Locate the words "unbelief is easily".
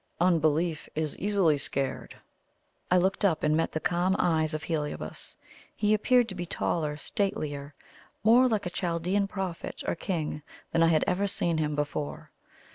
0.19-1.59